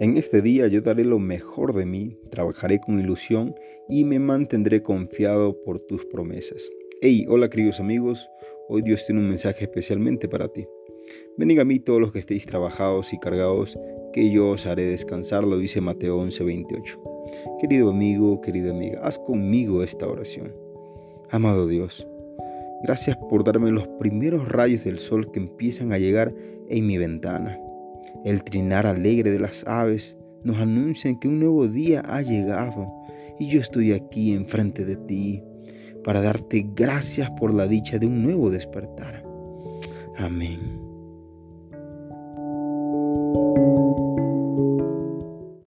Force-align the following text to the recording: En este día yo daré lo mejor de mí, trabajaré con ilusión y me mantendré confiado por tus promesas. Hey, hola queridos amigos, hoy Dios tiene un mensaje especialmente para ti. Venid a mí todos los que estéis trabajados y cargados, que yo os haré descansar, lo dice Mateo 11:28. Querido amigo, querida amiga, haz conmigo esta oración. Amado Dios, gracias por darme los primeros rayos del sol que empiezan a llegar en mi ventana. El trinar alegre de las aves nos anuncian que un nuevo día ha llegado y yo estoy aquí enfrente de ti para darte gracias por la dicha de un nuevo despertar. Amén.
En 0.00 0.16
este 0.16 0.42
día 0.42 0.68
yo 0.68 0.80
daré 0.80 1.04
lo 1.04 1.18
mejor 1.18 1.74
de 1.74 1.84
mí, 1.84 2.16
trabajaré 2.30 2.78
con 2.78 3.00
ilusión 3.00 3.56
y 3.88 4.04
me 4.04 4.20
mantendré 4.20 4.80
confiado 4.80 5.60
por 5.64 5.80
tus 5.80 6.04
promesas. 6.04 6.70
Hey, 7.00 7.26
hola 7.28 7.50
queridos 7.50 7.80
amigos, 7.80 8.30
hoy 8.68 8.82
Dios 8.82 9.04
tiene 9.06 9.20
un 9.20 9.28
mensaje 9.28 9.64
especialmente 9.64 10.28
para 10.28 10.46
ti. 10.46 10.68
Venid 11.36 11.58
a 11.58 11.64
mí 11.64 11.80
todos 11.80 12.00
los 12.00 12.12
que 12.12 12.20
estéis 12.20 12.46
trabajados 12.46 13.12
y 13.12 13.18
cargados, 13.18 13.76
que 14.12 14.30
yo 14.30 14.50
os 14.50 14.66
haré 14.66 14.84
descansar, 14.84 15.42
lo 15.44 15.58
dice 15.58 15.80
Mateo 15.80 16.16
11:28. 16.20 17.58
Querido 17.60 17.90
amigo, 17.90 18.40
querida 18.40 18.70
amiga, 18.70 19.00
haz 19.02 19.18
conmigo 19.18 19.82
esta 19.82 20.06
oración. 20.06 20.54
Amado 21.30 21.66
Dios, 21.66 22.06
gracias 22.84 23.16
por 23.28 23.42
darme 23.42 23.72
los 23.72 23.88
primeros 23.98 24.46
rayos 24.46 24.84
del 24.84 25.00
sol 25.00 25.32
que 25.32 25.40
empiezan 25.40 25.92
a 25.92 25.98
llegar 25.98 26.32
en 26.68 26.86
mi 26.86 26.98
ventana. 26.98 27.58
El 28.24 28.42
trinar 28.42 28.86
alegre 28.86 29.30
de 29.30 29.38
las 29.38 29.66
aves 29.66 30.16
nos 30.44 30.58
anuncian 30.58 31.18
que 31.18 31.28
un 31.28 31.40
nuevo 31.40 31.66
día 31.68 32.02
ha 32.06 32.22
llegado 32.22 32.92
y 33.38 33.48
yo 33.48 33.60
estoy 33.60 33.92
aquí 33.92 34.32
enfrente 34.32 34.84
de 34.84 34.96
ti 34.96 35.42
para 36.04 36.20
darte 36.20 36.66
gracias 36.74 37.30
por 37.38 37.52
la 37.52 37.66
dicha 37.66 37.98
de 37.98 38.06
un 38.06 38.22
nuevo 38.22 38.50
despertar. 38.50 39.24
Amén. 40.16 40.87